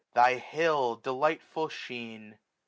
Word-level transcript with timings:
Thy 0.15 0.33
hill, 0.39 0.95
delightful 0.95 1.69
Shene? 1.69 2.39